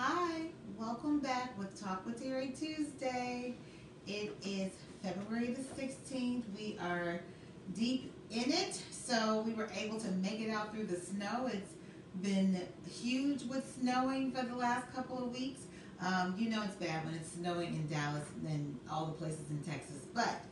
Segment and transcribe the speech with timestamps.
[0.00, 0.42] Hi,
[0.78, 3.56] welcome back with Talk with Terry Tuesday.
[4.06, 4.70] It is
[5.02, 6.44] February the 16th.
[6.56, 7.20] We are
[7.74, 11.50] deep in it, so we were able to make it out through the snow.
[11.52, 11.72] It's
[12.22, 15.62] been huge with snowing for the last couple of weeks.
[16.00, 19.58] Um, you know it's bad when it's snowing in Dallas and all the places in
[19.64, 20.42] Texas, but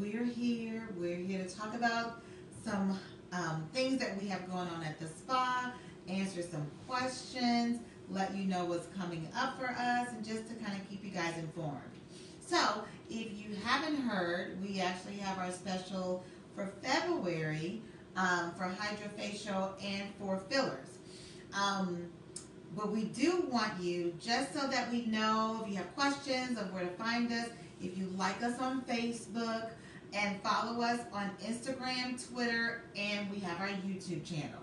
[0.00, 0.88] we're here.
[0.96, 2.22] We're here to talk about
[2.64, 2.98] some
[3.34, 5.74] um, things that we have going on at the spa,
[6.08, 7.80] answer some questions,
[8.10, 11.10] let you know what's coming up for us, and just to kind of keep you
[11.10, 11.80] guys informed.
[12.40, 16.24] So, if you haven't heard, we actually have our special
[16.54, 17.82] for February
[18.16, 20.98] um, for hydrofacial and for fillers.
[21.54, 22.06] Um,
[22.76, 26.72] but we do want you, just so that we know if you have questions of
[26.72, 27.48] where to find us,
[27.80, 29.70] if you like us on Facebook,
[30.12, 34.60] and follow us on Instagram, Twitter, and we have our YouTube channel.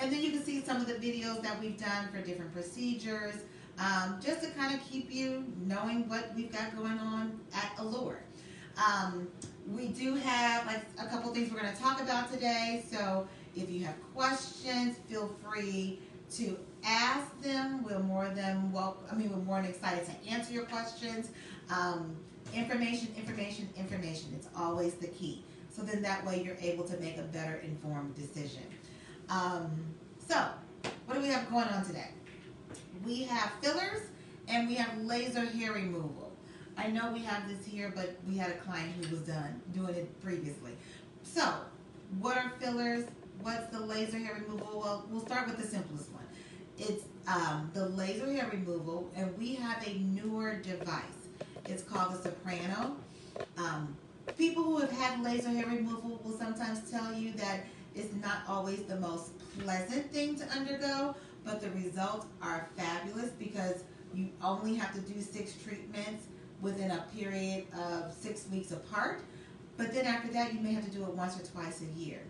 [0.00, 3.34] And then you can see some of the videos that we've done for different procedures,
[3.78, 8.22] um, just to kind of keep you knowing what we've got going on at Allure.
[8.78, 9.28] Um,
[9.68, 12.82] we do have like a couple things we're going to talk about today.
[12.90, 15.98] So if you have questions, feel free
[16.36, 17.84] to ask them.
[17.84, 18.96] We're more than well.
[19.12, 21.28] I mean, we're more than excited to answer your questions.
[21.68, 22.16] Um,
[22.54, 24.32] information, information, information.
[24.34, 25.44] It's always the key.
[25.68, 28.62] So then that way you're able to make a better informed decision.
[29.30, 29.70] Um,
[30.26, 30.44] so,
[31.06, 32.08] what do we have going on today?
[33.04, 34.02] We have fillers
[34.48, 36.32] and we have laser hair removal.
[36.76, 39.94] I know we have this here, but we had a client who was done doing
[39.94, 40.72] it previously.
[41.22, 41.48] So,
[42.18, 43.04] what are fillers?
[43.42, 44.80] What's the laser hair removal?
[44.80, 46.24] Well, we'll start with the simplest one.
[46.76, 51.04] It's um, the laser hair removal, and we have a newer device.
[51.66, 52.96] It's called the Soprano.
[53.56, 53.96] Um,
[54.36, 57.60] people who have had laser hair removal will sometimes tell you that
[57.94, 63.82] it's not always the most pleasant thing to undergo, but the results are fabulous because
[64.14, 66.26] you only have to do six treatments
[66.60, 69.22] within a period of six weeks apart.
[69.76, 72.20] But then after that, you may have to do it once or twice a year.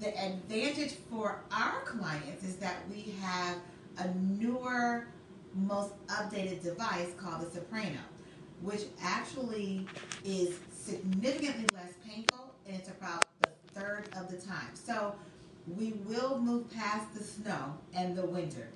[0.00, 3.56] The advantage for our clients is that we have
[3.98, 5.08] a newer,
[5.54, 7.98] most updated device called the Soprano,
[8.62, 9.86] which actually
[10.24, 13.24] is significantly less painful and it's about
[13.78, 14.70] third of the time.
[14.74, 15.14] So
[15.76, 18.68] we will move past the snow and the winter.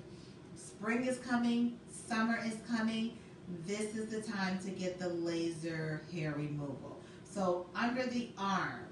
[0.55, 3.17] Spring is coming, summer is coming.
[3.65, 6.99] This is the time to get the laser hair removal.
[7.29, 8.85] So under the arm,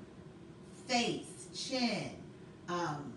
[0.87, 2.11] face, chin,
[2.67, 3.13] um,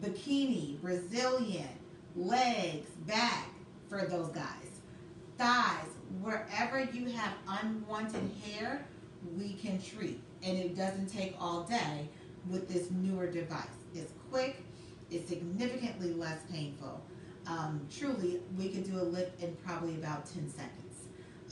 [0.00, 1.68] bikini, Brazilian,
[2.14, 3.48] legs, back
[3.88, 4.80] for those guys,
[5.38, 5.88] thighs,
[6.22, 8.84] wherever you have unwanted hair,
[9.36, 10.20] we can treat.
[10.42, 12.08] And it doesn't take all day
[12.50, 13.66] with this newer device.
[13.94, 14.62] It's quick,
[15.10, 17.02] it's significantly less painful.
[17.46, 20.82] Um, truly, we could do a lift in probably about 10 seconds.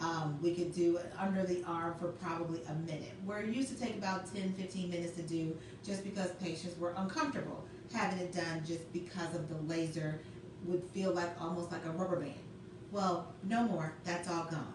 [0.01, 3.13] Um, we could do it under the arm for probably a minute.
[3.25, 6.95] Where it used to take about 10, 15 minutes to do just because patients were
[6.97, 10.21] uncomfortable having it done just because of the laser
[10.65, 12.35] would feel like almost like a rubber band.
[12.91, 13.95] Well, no more.
[14.05, 14.75] That's all gone.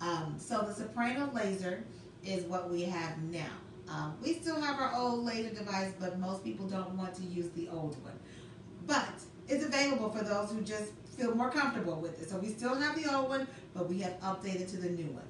[0.00, 1.84] Um, so the Soprano laser
[2.24, 3.52] is what we have now.
[3.88, 7.48] Um, we still have our old laser device, but most people don't want to use
[7.50, 8.18] the old one.
[8.86, 9.08] But
[9.48, 12.28] it's available for those who just feel more comfortable with it.
[12.28, 15.28] So we still have the old one, but we have updated to the new one.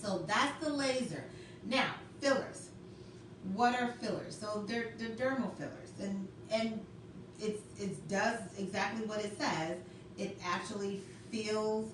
[0.00, 1.24] So that's the laser.
[1.64, 2.70] Now, fillers.
[3.52, 4.38] What are fillers?
[4.38, 5.90] So they're, they're dermal fillers.
[6.00, 6.80] And, and
[7.40, 9.78] it, it does exactly what it says.
[10.16, 11.90] It actually fills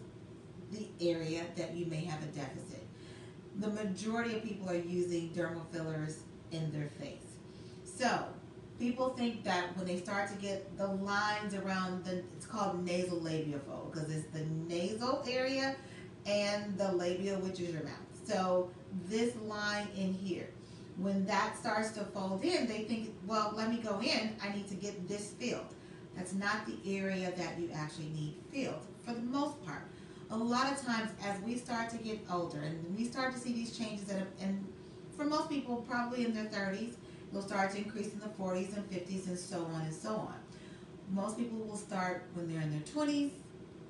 [0.71, 2.80] the area that you may have a deficit
[3.61, 7.27] the majority of people are using dermal fillers in their face.
[7.85, 8.25] So
[8.79, 13.21] people think that when they start to get the lines around the, it's called nasal
[13.21, 15.77] labia fold because it's the nasal area
[16.27, 17.93] and the labia, which is your mouth.
[18.27, 18.71] So
[19.09, 20.49] this line in here,
[20.97, 24.37] when that starts to fold in, they think, well, let me go in.
[24.43, 25.75] I need to get this filled.
[26.17, 29.83] That's not the area that you actually need filled for the most part
[30.31, 33.53] a lot of times as we start to get older and we start to see
[33.53, 34.65] these changes that and
[35.17, 36.95] for most people probably in their 30s
[37.33, 40.35] they'll start to increase in the 40s and 50s and so on and so on.
[41.11, 43.31] Most people will start when they're in their 20s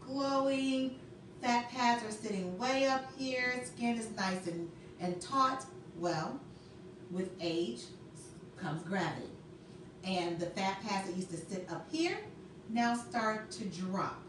[0.07, 0.99] glowing
[1.43, 4.71] fat pads are sitting way up here skin is nice and,
[5.01, 5.65] and taut.
[5.99, 6.41] Well
[7.11, 7.83] with age
[8.57, 9.29] comes gravity.
[10.05, 12.17] And the fat pads that used to sit up here
[12.71, 14.23] now start to drop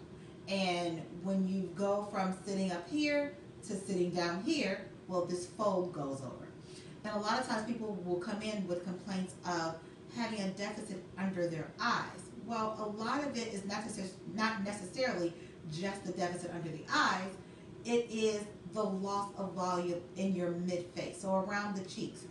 [0.51, 3.33] and when you go from sitting up here
[3.67, 6.47] to sitting down here, well, this fold goes over.
[7.05, 9.75] And a lot of times people will come in with complaints of
[10.15, 12.03] having a deficit under their eyes.
[12.45, 15.33] Well, a lot of it is not necessarily
[15.71, 17.31] just the deficit under the eyes,
[17.85, 18.41] it is
[18.73, 22.25] the loss of volume in your mid face, so around the cheeks.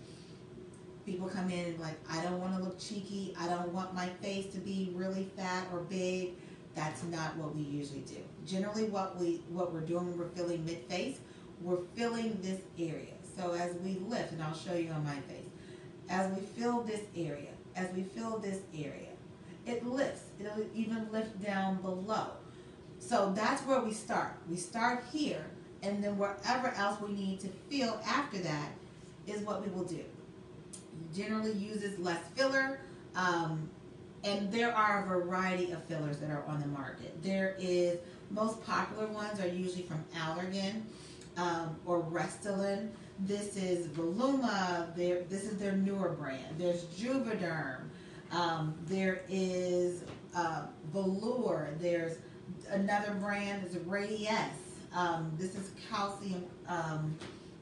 [1.07, 3.35] People come in and like, I don't want to look cheeky.
[3.39, 6.35] I don't want my face to be really fat or big.
[6.75, 8.19] That's not what we usually do.
[8.47, 11.19] Generally, what we what we're doing when we're filling mid face,
[11.61, 13.15] we're filling this area.
[13.37, 15.47] So as we lift, and I'll show you on my face,
[16.09, 19.11] as we fill this area, as we fill this area,
[19.67, 20.23] it lifts.
[20.39, 22.29] It'll even lift down below.
[22.99, 24.33] So that's where we start.
[24.49, 25.45] We start here,
[25.83, 28.71] and then wherever else we need to fill after that
[29.27, 30.05] is what we will do.
[31.15, 32.81] Generally uses less filler,
[33.15, 33.71] um,
[34.25, 37.23] and there are a variety of fillers that are on the market.
[37.23, 37.99] There is
[38.31, 40.83] most popular ones are usually from Allergan
[41.37, 42.91] um, or Restylane.
[43.21, 44.95] This is Voluma.
[44.95, 46.57] There, this is their newer brand.
[46.59, 47.83] There's Juvederm.
[48.31, 50.05] Um, there is
[50.37, 51.71] uh, Velour.
[51.81, 52.19] There's
[52.71, 53.65] another brand.
[53.65, 54.51] There's Radiesse.
[54.95, 57.17] Um, this is calcium, um,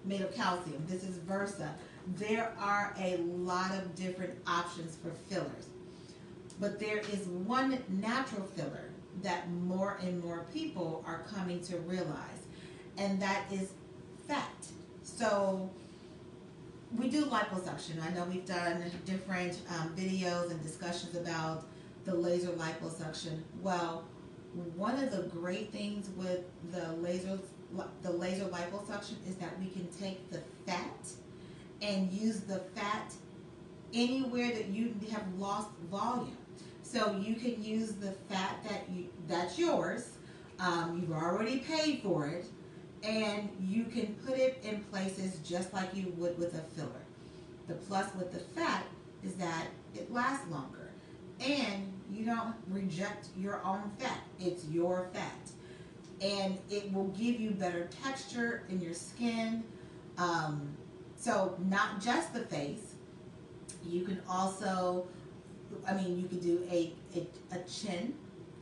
[0.04, 0.82] made of calcium.
[0.86, 1.74] This is Versa.
[2.16, 5.66] There are a lot of different options for fillers.
[6.60, 8.90] But there is one natural filler
[9.22, 12.46] that more and more people are coming to realize,
[12.96, 13.72] and that is
[14.26, 14.66] fat.
[15.02, 15.70] So
[16.96, 18.02] we do liposuction.
[18.02, 21.64] I know we've done different um, videos and discussions about
[22.04, 23.40] the laser liposuction.
[23.62, 24.04] Well,
[24.74, 26.40] one of the great things with
[26.72, 27.38] the laser
[28.02, 31.06] the laser liposuction is that we can take the fat
[31.82, 33.12] and use the fat
[33.94, 36.36] anywhere that you have lost volume.
[36.82, 40.10] So you can use the fat that you that's yours.
[40.58, 42.46] Um, you've already paid for it,
[43.02, 47.04] and you can put it in places just like you would with a filler.
[47.68, 48.84] The plus with the fat
[49.22, 50.90] is that it lasts longer,
[51.40, 54.20] and you don't reject your own fat.
[54.40, 55.50] It's your fat,
[56.22, 59.62] and it will give you better texture in your skin.
[60.16, 60.76] Um,
[61.16, 62.87] so not just the face.
[63.88, 65.06] You can also
[65.86, 68.14] I mean, you could do a, a, a chin,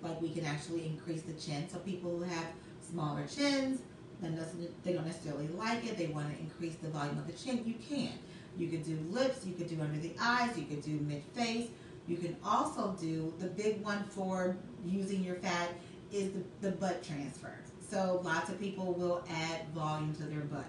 [0.03, 1.69] like we can actually increase the chin.
[1.69, 2.47] So people who have
[2.81, 3.81] smaller chins,
[4.21, 7.75] they don't necessarily like it, they want to increase the volume of the chin, you
[7.89, 8.13] can.
[8.57, 11.69] You could do lips, you could do under the eyes, you could do mid-face.
[12.09, 15.71] You can also do, the big one for using your fat
[16.13, 17.53] is the, the butt transfer.
[17.91, 20.65] So lots of people will add volume to their butt.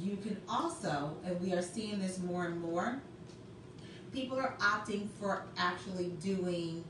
[0.00, 3.00] You can also, and we are seeing this more and more,
[4.12, 6.84] people are opting for actually doing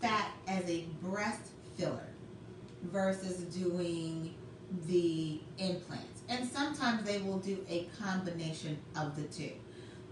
[0.00, 2.08] fat as a breast filler
[2.82, 4.34] versus doing
[4.86, 6.22] the implants.
[6.28, 9.52] And sometimes they will do a combination of the two.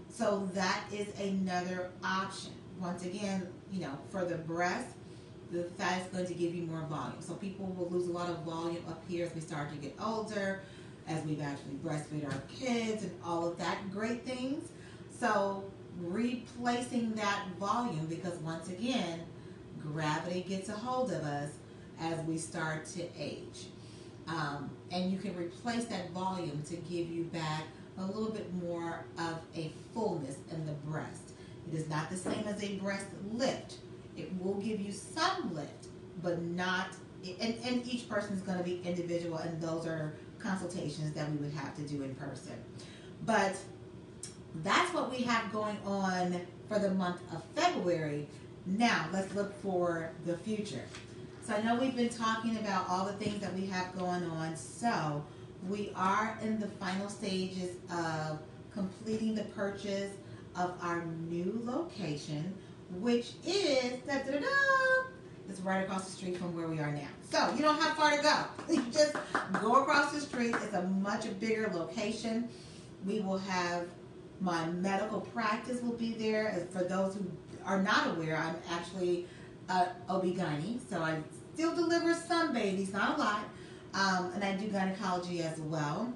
[0.09, 2.51] So that is another option.
[2.79, 4.87] Once again, you know, for the breast,
[5.51, 7.21] the fat is going to give you more volume.
[7.21, 9.95] So people will lose a lot of volume up here as we start to get
[10.01, 10.61] older,
[11.07, 14.69] as we've actually breastfed our kids and all of that great things.
[15.19, 15.63] So
[16.01, 19.21] replacing that volume because once again,
[19.81, 21.51] gravity gets a hold of us
[21.99, 23.67] as we start to age.
[24.27, 27.63] Um, and you can replace that volume to give you back
[27.97, 31.31] a little bit more of a fullness in the breast.
[31.71, 33.77] It is not the same as a breast lift.
[34.15, 35.87] It will give you some lift,
[36.21, 36.87] but not,
[37.39, 41.37] and, and each person is going to be individual, and those are consultations that we
[41.37, 42.53] would have to do in person.
[43.25, 43.55] But
[44.63, 48.27] that's what we have going on for the month of February.
[48.65, 50.83] Now, let's look for the future.
[51.45, 54.55] So I know we've been talking about all the things that we have going on.
[54.57, 55.23] So
[55.69, 58.39] we are in the final stages of
[58.73, 60.11] completing the purchase
[60.55, 62.53] of our new location,
[62.99, 64.47] which is da da da.
[65.49, 67.07] It's right across the street from where we are now.
[67.31, 68.43] So you don't have far to go.
[68.73, 69.15] You just
[69.61, 70.53] go across the street.
[70.61, 72.49] It's a much bigger location.
[73.05, 73.87] We will have
[74.39, 76.67] my medical practice will be there.
[76.71, 77.25] For those who
[77.65, 79.27] are not aware, I'm actually
[79.69, 81.19] a OB-GYN, so I
[81.53, 83.43] still deliver some babies, not a lot,
[83.93, 86.13] um, and I do gynecology as well.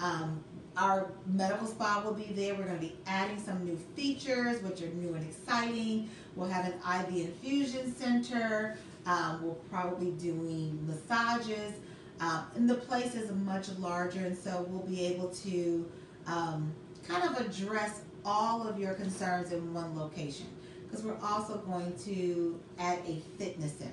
[0.00, 0.42] Um,
[0.76, 2.54] our medical spa will be there.
[2.54, 6.08] We're going to be adding some new features, which are new and exciting.
[6.34, 8.76] We'll have an IV infusion center.
[9.06, 11.74] Um, we'll probably doing massages.
[12.20, 15.88] Um, and the place is much larger, and so we'll be able to
[16.26, 16.72] um,
[17.06, 20.46] kind of address all of your concerns in one location
[20.84, 23.92] because we're also going to add a fitness center.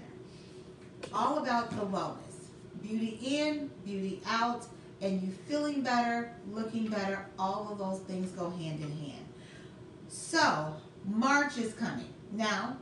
[1.13, 2.17] All about the wellness.
[2.81, 4.65] Beauty in, beauty out,
[5.01, 9.25] and you feeling better, looking better, all of those things go hand in hand.
[10.07, 10.75] So,
[11.05, 12.13] March is coming.
[12.31, 12.77] Now,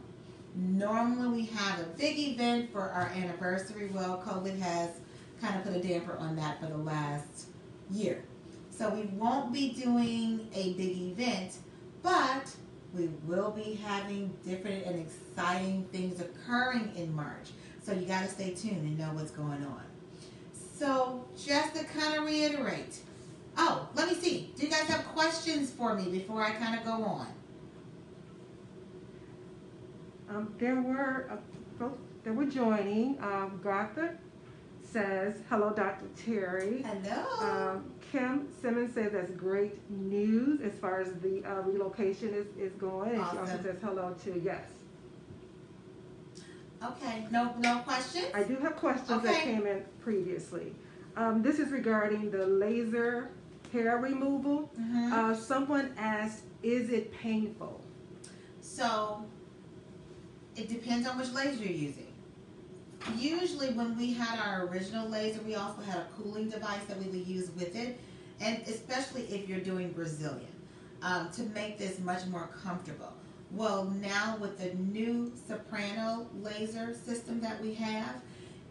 [0.55, 3.89] Normally we have a big event for our anniversary.
[3.93, 4.89] Well, COVID has
[5.41, 7.47] kind of put a damper on that for the last
[7.91, 8.23] year.
[8.79, 11.57] So we won't be doing a big event,
[12.01, 12.49] but
[12.93, 17.49] we will be having different and exciting things occurring in March.
[17.83, 19.83] So you got to stay tuned and know what's going on.
[20.53, 22.99] So just to kind of reiterate,
[23.57, 24.53] oh, let me see.
[24.55, 27.27] Do you guys have questions for me before I kind of go on?
[30.29, 31.85] Um, there were uh,
[32.23, 33.21] that were joining.
[33.21, 34.15] Um, Gartha
[34.83, 36.05] says, "Hello, Dr.
[36.15, 37.71] Terry." Hello.
[37.73, 42.73] Um, Kim Simmons says that's great news as far as the uh, relocation is, is
[42.73, 43.15] going.
[43.15, 44.63] And she also says hello to yes.
[46.83, 47.27] Okay.
[47.29, 48.27] No, no questions.
[48.33, 50.73] I do have questions that came in previously.
[51.17, 53.31] Um, this is regarding the laser
[53.73, 54.71] hair removal.
[54.79, 55.11] Mhm.
[55.11, 57.83] Uh, someone asked, "Is it painful?"
[58.61, 59.25] So
[60.55, 62.08] it depends on which laser you're using.
[63.17, 67.05] Usually, when we had our original laser, we also had a cooling device that we
[67.05, 67.99] would use with it,
[68.39, 70.47] and especially if you're doing Brazilian,
[71.01, 73.13] um, to make this much more comfortable.
[73.51, 78.21] Well, now with the new Soprano laser system that we have,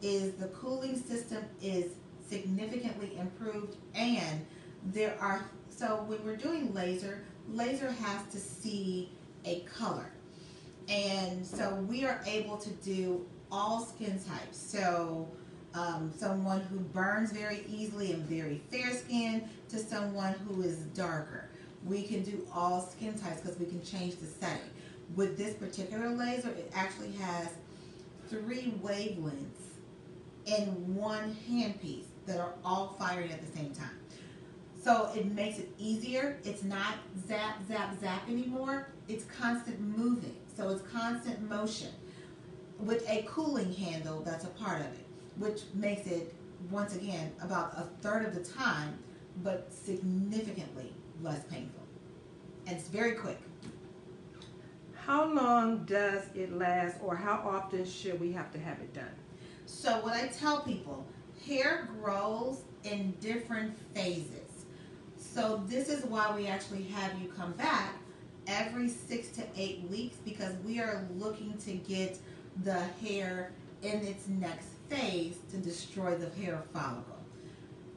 [0.03, 1.93] is the cooling system is
[2.29, 4.47] significantly improved, and
[4.87, 9.11] there are so when we're doing laser, laser has to see
[9.45, 10.11] a color.
[10.89, 14.59] And so we are able to do all skin types.
[14.59, 15.29] So
[15.75, 21.49] um, someone who burns very easily and very fair skin to someone who is darker.
[21.85, 24.71] We can do all skin types because we can change the setting.
[25.15, 27.49] With this particular laser, it actually has
[28.29, 29.69] three wavelengths
[30.47, 33.99] in one handpiece that are all firing at the same time.
[34.83, 36.39] So it makes it easier.
[36.45, 36.95] It's not
[37.27, 38.89] zap, zap, zap anymore.
[39.09, 40.37] It's constant moving.
[40.57, 41.91] So it's constant motion
[42.79, 45.07] with a cooling handle that's a part of it,
[45.37, 46.35] which makes it,
[46.71, 48.99] once again, about a third of the time,
[49.43, 50.93] but significantly
[51.23, 51.83] less painful.
[52.67, 53.39] And it's very quick.
[54.95, 59.15] How long does it last, or how often should we have to have it done?
[59.65, 61.07] So what I tell people,
[61.47, 64.67] hair grows in different phases.
[65.17, 67.95] So this is why we actually have you come back
[68.47, 72.19] every six to eight weeks because we are looking to get
[72.65, 77.17] the hair in its next phase to destroy the hair follicle.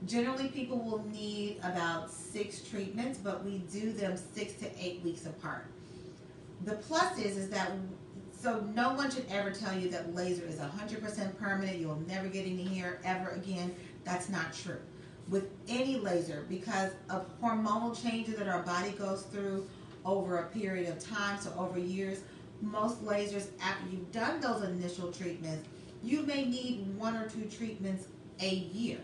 [0.05, 5.25] Generally, people will need about six treatments, but we do them six to eight weeks
[5.25, 5.65] apart.
[6.65, 7.71] The plus is, is that
[8.41, 11.77] so no one should ever tell you that laser is 100% permanent.
[11.77, 13.75] You'll never get any hair ever again.
[14.03, 14.79] That's not true.
[15.29, 19.67] With any laser, because of hormonal changes that our body goes through
[20.03, 22.21] over a period of time, so over years,
[22.61, 25.67] most lasers, after you've done those initial treatments,
[26.03, 28.07] you may need one or two treatments
[28.39, 28.97] a year.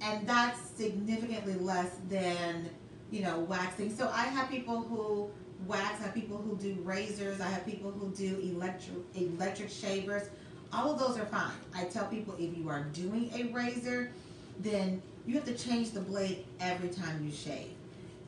[0.00, 2.70] And that's significantly less than,
[3.10, 3.94] you know, waxing.
[3.94, 5.30] So I have people who
[5.66, 10.30] wax, I have people who do razors, I have people who do electric electric shavers.
[10.72, 11.50] All of those are fine.
[11.74, 14.12] I tell people if you are doing a razor,
[14.60, 17.72] then you have to change the blade every time you shave.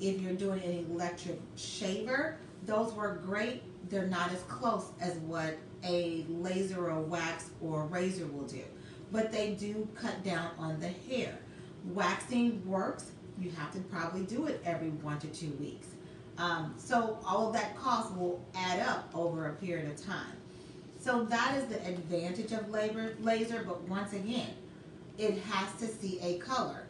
[0.01, 2.37] If you're doing an electric shaver,
[2.67, 3.63] those work great.
[3.89, 8.63] They're not as close as what a laser or wax or razor will do,
[9.11, 11.39] but they do cut down on the hair.
[11.87, 13.11] Waxing works.
[13.39, 15.89] You have to probably do it every one to two weeks.
[16.39, 20.37] Um, so all of that cost will add up over a period of time.
[20.99, 24.51] So that is the advantage of labor, laser, but once again,
[25.19, 26.87] it has to see a color.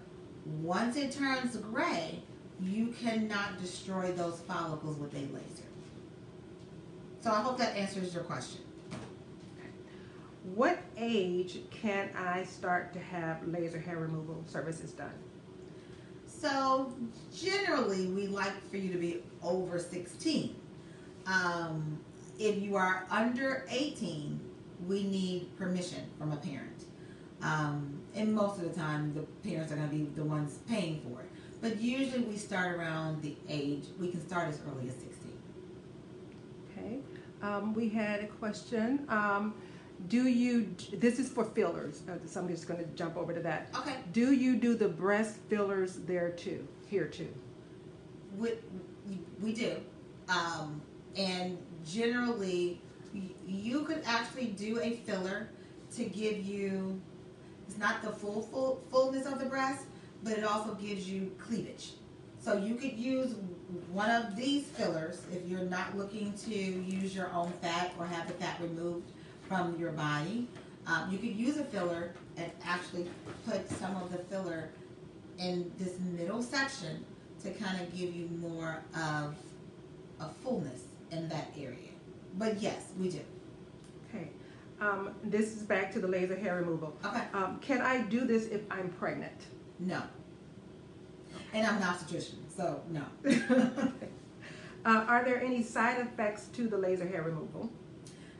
[0.60, 2.22] Once it turns gray,
[2.60, 5.71] you cannot destroy those follicles with a laser.
[7.22, 8.62] So I hope that answers your question.
[10.56, 15.14] What age can I start to have laser hair removal services done?
[16.26, 16.92] So
[17.32, 20.56] generally, we like for you to be over 16.
[21.26, 22.00] Um,
[22.40, 24.40] if you are under 18,
[24.88, 26.86] we need permission from a parent.
[27.40, 31.00] Um, and most of the time, the parents are going to be the ones paying
[31.02, 31.28] for it.
[31.60, 35.32] But usually, we start around the age, we can start as early as 16.
[36.76, 36.98] Okay.
[37.42, 39.04] Um, we had a question.
[39.08, 39.54] Um,
[40.08, 42.02] do you, this is for fillers.
[42.08, 43.68] Uh, somebody's going to jump over to that.
[43.76, 43.96] Okay.
[44.12, 47.28] Do you do the breast fillers there too, here too?
[48.38, 48.52] We,
[49.40, 49.76] we do.
[50.28, 50.80] Um,
[51.16, 52.80] and generally,
[53.46, 55.50] you could actually do a filler
[55.96, 57.00] to give you,
[57.66, 59.84] it's not the full, full fullness of the breast,
[60.22, 61.92] but it also gives you cleavage.
[62.40, 63.34] So you could use
[63.92, 68.26] one of these fillers if you're not looking to use your own fat or have
[68.26, 69.10] the fat removed
[69.48, 70.48] from your body.
[70.86, 73.06] Um, you could use a filler and actually
[73.46, 74.70] put some of the filler
[75.38, 77.04] in this middle section
[77.42, 79.34] to kind of give you more of
[80.20, 81.90] a fullness in that area.
[82.38, 83.20] But yes, we do.
[84.08, 84.28] Okay.
[84.80, 86.96] Um, this is back to the laser hair removal.
[87.04, 87.22] Okay.
[87.32, 89.40] Um, can I do this if I'm pregnant?
[89.78, 90.02] No.
[91.52, 93.04] And I'm an obstetrician, so no.
[94.84, 97.70] Uh, are there any side effects to the laser hair removal?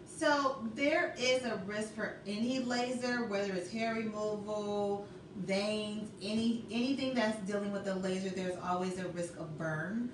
[0.04, 7.14] So there is a risk for any laser, whether it's hair removal, veins, any anything
[7.14, 8.28] that's dealing with the laser.
[8.28, 10.11] There's always a risk of burn.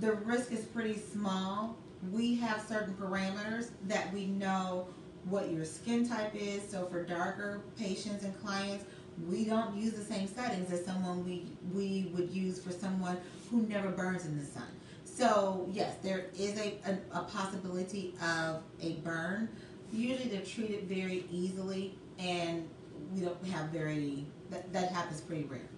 [0.00, 1.76] The risk is pretty small.
[2.10, 4.88] We have certain parameters that we know
[5.24, 6.68] what your skin type is.
[6.68, 8.84] So for darker patients and clients,
[9.28, 13.18] we don't use the same settings as someone we we would use for someone
[13.50, 14.66] who never burns in the sun.
[15.04, 19.48] So yes, there is a, a, a possibility of a burn.
[19.92, 22.68] Usually they're treated very easily and
[23.14, 25.68] we don't have very, that, that happens pretty rare.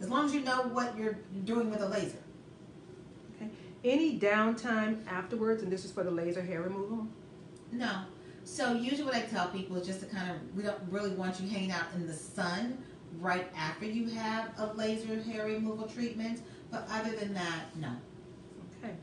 [0.00, 2.18] As long as you know what you're doing with a laser.
[3.36, 3.50] Okay.
[3.84, 7.06] Any downtime afterwards, and this is for the laser hair removal?
[7.72, 8.02] No.
[8.44, 11.40] So usually what I tell people is just to kind of, we don't really want
[11.40, 12.78] you hanging out in the sun
[13.18, 16.42] right after you have a laser hair removal treatment.
[16.70, 17.88] But other than that, no.
[18.82, 18.94] Okay.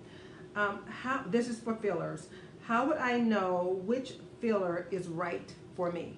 [0.55, 2.27] Um, how, this is for fillers.
[2.63, 6.17] How would I know which filler is right for me?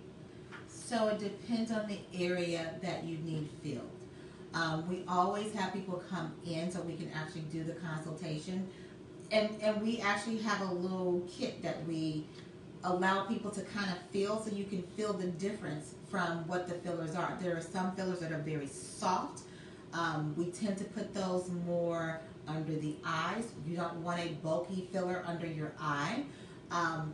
[0.68, 3.90] So it depends on the area that you need filled.
[4.54, 8.68] Um, we always have people come in so we can actually do the consultation.
[9.32, 12.26] And, and we actually have a little kit that we
[12.84, 16.74] allow people to kind of feel so you can feel the difference from what the
[16.76, 17.38] fillers are.
[17.42, 19.44] There are some fillers that are very soft.
[19.94, 23.46] Um, we tend to put those more under the eyes.
[23.68, 26.24] You don't want a bulky filler under your eye.
[26.72, 27.14] Um,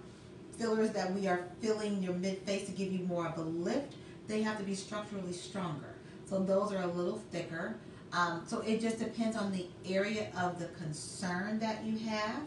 [0.58, 3.94] fillers that we are filling your mid face to give you more of a lift,
[4.28, 5.96] they have to be structurally stronger.
[6.26, 7.76] So those are a little thicker.
[8.12, 12.42] Um, so it just depends on the area of the concern that you have.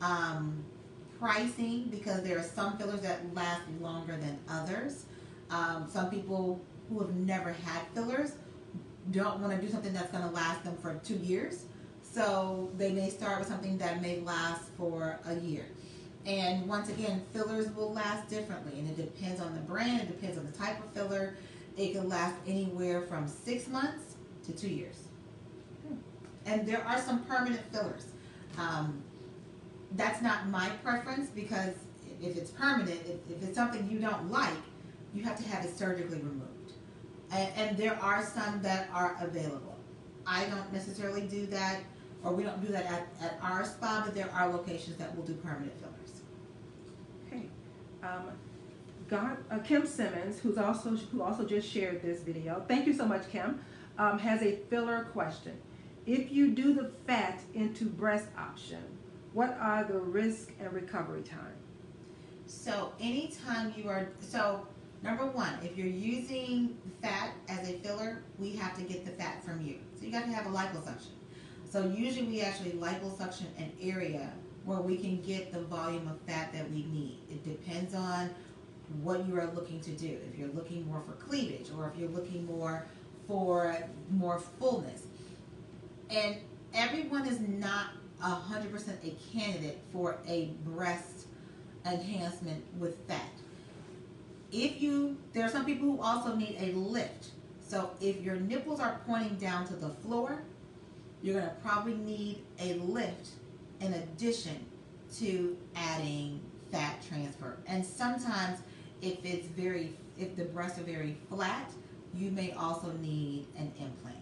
[0.00, 0.64] Um,
[1.22, 5.04] pricing, because there are some fillers that last longer than others.
[5.50, 8.32] Um, some people who have never had fillers
[9.12, 11.66] don't want to do something that's going to last them for two years.
[12.02, 15.66] So they may start with something that may last for a year.
[16.26, 20.36] And once again, fillers will last differently, and it depends on the brand, it depends
[20.36, 21.36] on the type of filler.
[21.76, 24.96] It can last anywhere from six months to two years.
[26.46, 28.06] And there are some permanent fillers.
[28.58, 29.02] Um,
[29.96, 31.74] that's not my preference because
[32.20, 34.54] if it's permanent, if, if it's something you don't like,
[35.14, 36.72] you have to have it surgically removed.
[37.32, 39.76] And, and there are some that are available.
[40.26, 41.80] I don't necessarily do that,
[42.22, 45.24] or we don't do that at, at our spa, but there are locations that will
[45.24, 46.20] do permanent fillers.
[47.26, 47.46] Okay.
[48.02, 48.30] Um,
[49.08, 52.64] God, uh, Kim Simmons, who's also who also just shared this video.
[52.68, 53.60] Thank you so much, Kim.
[53.98, 55.52] Um, has a filler question.
[56.06, 58.82] If you do the fat into breast option,
[59.32, 61.54] what are the risk and recovery time?
[62.46, 64.66] So anytime you are, so
[65.02, 69.42] number one, if you're using fat as a filler, we have to get the fat
[69.44, 69.78] from you.
[69.98, 71.12] So you got to have a liposuction.
[71.70, 74.30] So usually we actually liposuction an area
[74.64, 77.18] where we can get the volume of fat that we need.
[77.30, 78.30] It depends on
[79.02, 80.18] what you are looking to do.
[80.30, 82.86] If you're looking more for cleavage or if you're looking more
[83.26, 83.76] for
[84.10, 85.04] more fullness.
[86.10, 86.36] And
[86.74, 87.86] everyone is not
[88.22, 91.26] 100% a candidate for a breast
[91.84, 93.30] enhancement with fat.
[94.52, 97.30] If you, there are some people who also need a lift.
[97.66, 100.42] So if your nipples are pointing down to the floor,
[101.22, 103.28] you're going to probably need a lift
[103.80, 104.66] in addition
[105.16, 107.58] to adding fat transfer.
[107.66, 108.60] And sometimes
[109.00, 111.70] if it's very, if the breasts are very flat,
[112.14, 114.16] you may also need an implant.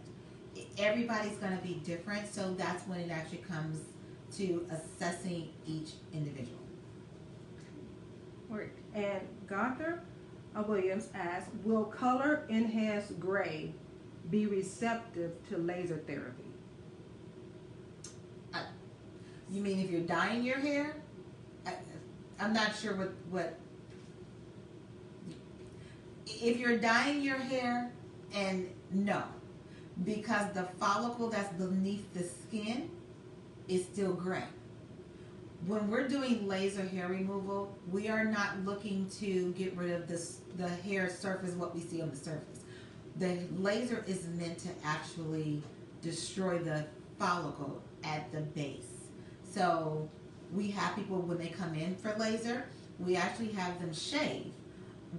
[0.79, 3.81] Everybody's going to be different, so that's when it actually comes
[4.37, 6.59] to assessing each individual.
[8.49, 8.73] Work.
[8.95, 10.03] And Gother
[10.57, 13.73] uh, Williams asks, will color enhanced gray
[14.31, 16.45] be receptive to laser therapy?
[19.51, 20.97] You mean if you're dyeing your hair?
[21.67, 21.75] I,
[22.39, 23.59] I'm not sure what, what.
[26.27, 27.91] If you're dyeing your hair,
[28.33, 29.25] and no,
[30.05, 32.91] because the follicle that's beneath the skin
[33.69, 34.45] is still gray.
[35.67, 40.41] When we're doing laser hair removal, we are not looking to get rid of this,
[40.57, 42.61] the hair surface, what we see on the surface.
[43.17, 45.63] The laser is meant to actually
[46.01, 46.87] destroy the
[47.19, 48.87] follicle at the base.
[49.51, 50.09] So
[50.53, 52.65] we have people when they come in for laser,
[52.99, 54.53] we actually have them shave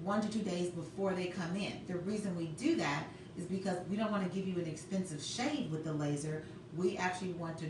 [0.04, 1.74] one to two days before they come in.
[1.88, 3.04] The reason we do that
[3.38, 6.46] is because we don't want to give you an expensive shave with the laser.
[6.78, 7.66] We actually want to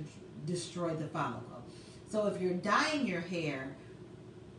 [0.45, 1.63] destroy the follicle.
[2.09, 3.75] So if you're dyeing your hair,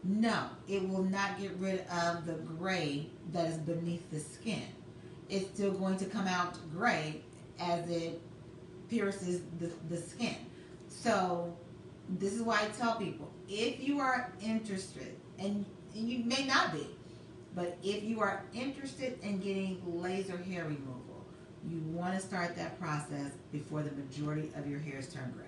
[0.05, 4.63] no, it will not get rid of the gray that is beneath the skin.
[5.29, 7.21] It's still going to come out gray
[7.61, 8.21] as it
[8.89, 10.37] pierces the, the skin.
[10.89, 11.57] So
[12.09, 16.73] this is why I tell people if you are interested, and, and you may not
[16.73, 16.87] be,
[17.55, 21.02] but if you are interested in getting laser hair removal,
[21.69, 25.45] you want to start that process before the majority of your hairs turn gray.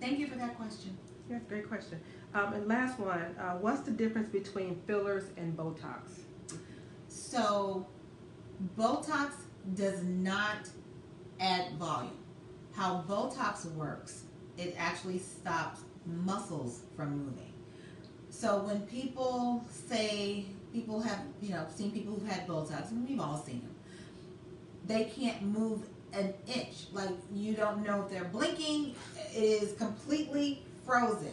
[0.00, 0.96] Thank you for that question.
[1.30, 2.00] Yeah, great question.
[2.34, 6.20] Um, and last one, uh, what's the difference between fillers and Botox?
[7.08, 7.86] So,
[8.78, 9.32] Botox
[9.74, 10.68] does not
[11.40, 12.18] add volume.
[12.74, 14.24] How Botox works,
[14.58, 17.52] it actually stops muscles from moving.
[18.28, 23.18] So when people say people have, you know, seen people who've had Botox, and we've
[23.18, 23.74] all seen them,
[24.86, 26.86] they can't move an inch.
[26.92, 28.94] Like you don't know if they're blinking.
[29.34, 31.32] It is completely frozen.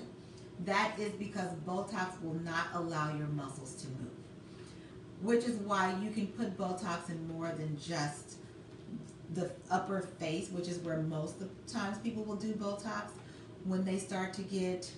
[0.65, 4.11] That is because Botox will not allow your muscles to move.
[5.21, 8.35] Which is why you can put Botox in more than just
[9.33, 13.11] the upper face, which is where most of the times people will do Botox.
[13.65, 14.91] When they start to get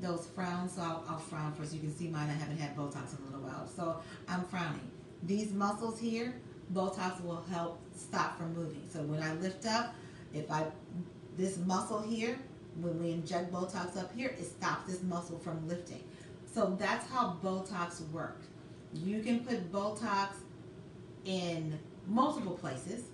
[0.00, 1.74] those frowns, so I'll, I'll frown first.
[1.74, 2.30] You can see mine.
[2.30, 4.90] I haven't had Botox in a little while, so I'm frowning.
[5.24, 6.34] These muscles here,
[6.72, 8.82] Botox will help stop from moving.
[8.92, 9.94] So when I lift up,
[10.34, 10.66] if I
[11.36, 12.38] this muscle here,
[12.80, 16.02] when we inject Botox up here, it stops this muscle from lifting.
[16.52, 18.46] So that's how Botox works.
[18.94, 20.30] You can put Botox
[21.24, 23.04] in multiple places.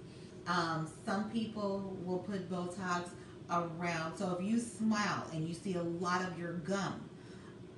[0.47, 3.09] Um, some people will put Botox
[3.51, 4.17] around.
[4.17, 7.09] So if you smile and you see a lot of your gum,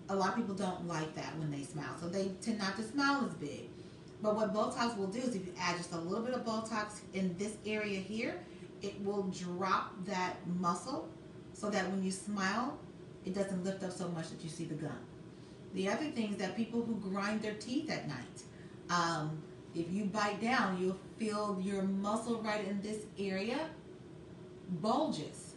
[0.09, 1.97] a lot of people don't like that when they smile.
[2.01, 3.69] So they tend not to smile as big.
[4.25, 7.01] But what Botox will do is if you add just a little bit of Botox
[7.13, 8.41] in this area here,
[8.81, 11.11] it will drop that muscle
[11.53, 12.79] so that when you smile,
[13.27, 14.97] it doesn't lift up so much that you see the gum.
[15.75, 18.43] The other thing is that people who grind their teeth at night,
[18.89, 19.43] um,
[19.75, 23.69] if you bite down, you'll feel your muscle right in this area
[24.81, 25.57] bulges.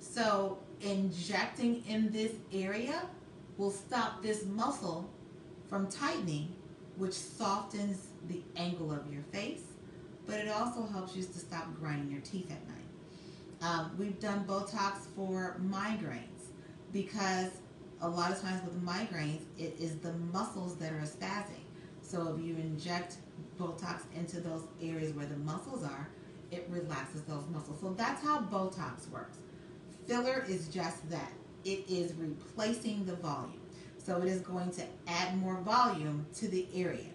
[0.00, 3.02] So injecting in this area
[3.58, 5.10] will stop this muscle
[5.68, 6.54] from tightening,
[6.96, 9.62] which softens the angle of your face,
[10.26, 12.78] but it also helps you to stop grinding your teeth at night.
[13.62, 16.50] Um, we've done Botox for migraines
[16.92, 17.50] because
[18.00, 21.64] a lot of times with migraines, it is the muscles that are spazzing.
[22.02, 23.16] So if you inject
[23.58, 26.08] Botox into those areas where the muscles are,
[26.50, 27.80] it relaxes those muscles.
[27.80, 29.38] So that's how Botox works.
[30.06, 31.32] Filler is just that.
[31.64, 33.61] It is replacing the volume.
[34.04, 37.06] So it is going to add more volume to the area.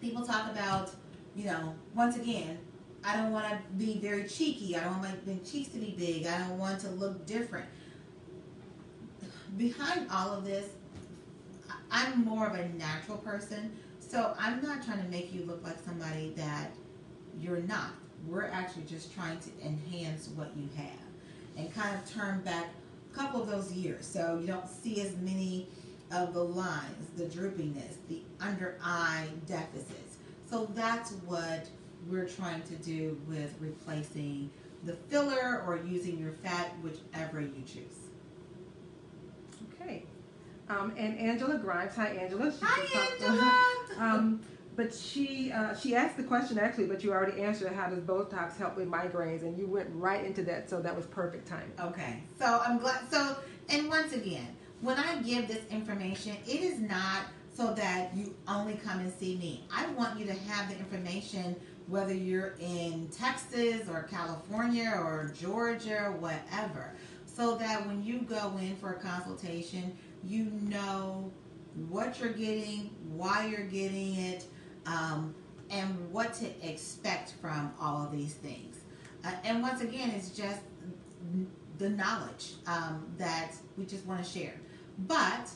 [0.00, 0.90] People talk about,
[1.34, 2.58] you know, once again,
[3.04, 4.76] I don't want to be very cheeky.
[4.76, 6.26] I don't want my cheeks to be big.
[6.26, 7.66] I don't want to look different.
[9.56, 10.66] Behind all of this,
[11.90, 13.72] I'm more of a natural person.
[13.98, 16.70] So I'm not trying to make you look like somebody that
[17.40, 17.92] you're not.
[18.26, 21.08] We're actually just trying to enhance what you have
[21.56, 22.66] and kind of turn back
[23.18, 24.06] couple of those years.
[24.06, 25.68] So you don't see as many
[26.12, 30.16] of the lines, the droopiness, the under eye deficits.
[30.48, 31.66] So that's what
[32.08, 34.50] we're trying to do with replacing
[34.84, 38.06] the filler or using your fat, whichever you choose.
[39.74, 40.04] Okay.
[40.68, 41.94] Um, and Angela Grimes.
[41.96, 42.52] Hi, Angela.
[42.62, 44.40] Hi, talked- um,
[44.78, 47.72] but she uh, she asked the question actually, but you already answered.
[47.72, 49.42] How does Botox help with migraines?
[49.42, 51.72] And you went right into that, so that was perfect timing.
[51.80, 52.22] Okay.
[52.38, 53.00] So I'm glad.
[53.10, 53.36] So,
[53.68, 54.46] and once again,
[54.80, 59.36] when I give this information, it is not so that you only come and see
[59.36, 59.64] me.
[59.74, 61.56] I want you to have the information
[61.88, 66.94] whether you're in Texas or California or Georgia or whatever,
[67.26, 71.32] so that when you go in for a consultation, you know
[71.88, 74.46] what you're getting, why you're getting it,
[74.86, 75.34] um,
[75.70, 78.76] and what to expect from all of these things.
[79.24, 80.60] Uh, and once again, it's just
[81.78, 84.54] the knowledge um, that we just want to share.
[85.06, 85.50] But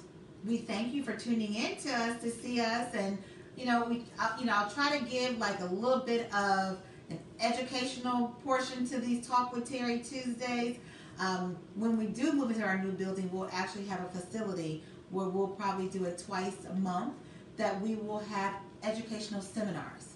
[0.45, 3.19] we thank you for tuning in to us to see us, and
[3.57, 6.79] you know, we, uh, you know, I'll try to give like a little bit of
[7.11, 10.79] an educational portion to these Talk with Terry Tuesdays.
[11.19, 15.29] Um, when we do move into our new building, we'll actually have a facility where
[15.29, 17.15] we'll probably do it twice a month.
[17.59, 20.15] That we will have educational seminars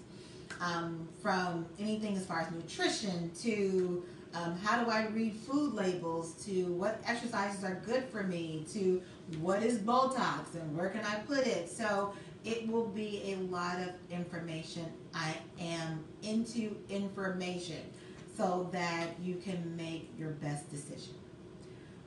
[0.61, 4.03] um, from anything as far as nutrition to
[4.33, 9.01] um, how do I read food labels, to what exercises are good for me, to
[9.39, 11.69] what is Botox and where can I put it.
[11.69, 14.85] So it will be a lot of information.
[15.13, 17.81] I am into information
[18.37, 21.15] so that you can make your best decision.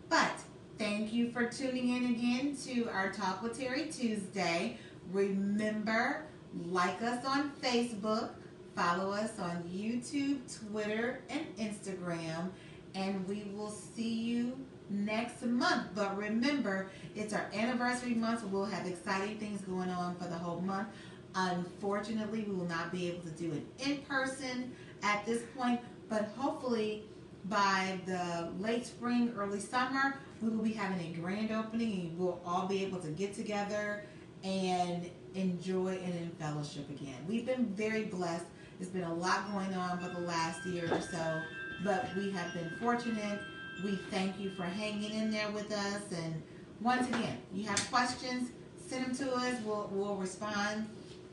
[0.09, 0.33] But
[0.79, 4.79] thank you for tuning in again to our Talk with Terry Tuesday.
[5.13, 6.27] Remember,
[6.71, 8.31] like us on Facebook,
[8.77, 12.51] follow us on YouTube, Twitter, and Instagram,
[12.95, 14.57] and we will see you
[14.89, 15.89] next month.
[15.95, 20.37] But remember, it's our anniversary month, so we'll have exciting things going on for the
[20.37, 20.89] whole month.
[21.35, 26.31] Unfortunately, we will not be able to do it in person at this point, but
[26.37, 27.05] hopefully
[27.45, 32.41] by the late spring, early summer, we will be having a grand opening and we'll
[32.45, 34.05] all be able to get together
[34.43, 37.17] and enjoy and in fellowship again.
[37.29, 38.45] We've been very blessed.
[38.79, 41.41] There's been a lot going on for the last year or so,
[41.85, 43.41] but we have been fortunate.
[43.85, 46.03] We thank you for hanging in there with us.
[46.13, 46.43] And
[46.81, 48.51] once again, you have questions,
[48.87, 49.57] send them to us.
[49.65, 50.87] We'll, we'll respond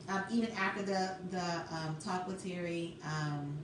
[0.08, 3.56] um, even after the, the um, Talk with Terry um,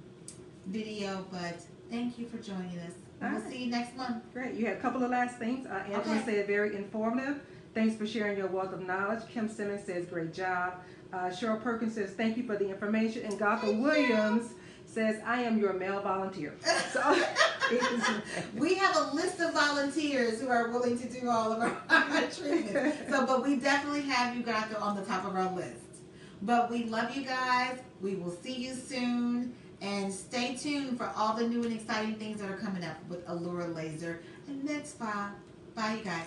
[0.67, 1.25] video.
[1.31, 2.93] But thank you for joining us.
[3.23, 3.51] All We'll right.
[3.53, 4.23] see you next month.
[4.33, 4.55] Great.
[4.55, 5.67] You had a couple of last things.
[5.67, 6.23] Uh, Angela Okay.
[6.25, 7.41] said very informative.
[7.75, 9.21] Thanks for sharing your wealth of knowledge.
[9.33, 10.75] Kim Simmons says great job.
[11.13, 13.25] Uh, Cheryl Perkins says thank you for the information.
[13.25, 13.73] And Gotha.
[13.73, 14.53] Williams
[14.87, 16.55] says I am your male volunteer.
[16.93, 17.01] So
[18.57, 22.99] We have a list of volunteers who are willing to do all of our treatments.
[23.09, 25.81] So, but we definitely have you guys on the top of our list.
[26.43, 27.79] But we love you guys.
[28.01, 29.55] We will see you soon.
[29.81, 33.27] And stay tuned for all the new and exciting things that are coming up with
[33.27, 35.33] Allura Laser and Med Spa.
[35.75, 36.27] Bye, you guys.